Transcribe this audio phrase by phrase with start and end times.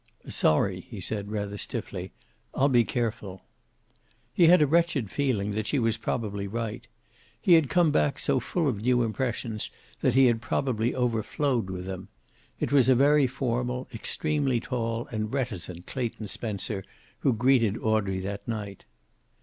[0.27, 2.11] "Sorry," he said, rather stiffly.
[2.55, 3.43] "I'll be careful."
[4.33, 6.87] He had a wretched feeling that she was probably right.
[7.39, 9.69] He had come back so full of new impressions
[9.99, 12.07] that he had probably overflowed with them.
[12.59, 16.83] It was a very formal, extremely tall and reticent Clayton Spencer
[17.19, 18.85] who greeted Audrey that night.